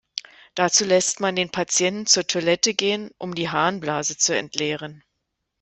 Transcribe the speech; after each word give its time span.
Dazu 0.55 0.83
lässt 0.83 1.19
man 1.19 1.35
den 1.35 1.51
Patienten 1.51 2.07
zur 2.07 2.25
Toilette 2.25 2.73
gehen, 2.73 3.11
um 3.19 3.35
die 3.35 3.49
Harnblase 3.49 4.17
zu 4.17 4.35
entleeren. 4.35 5.03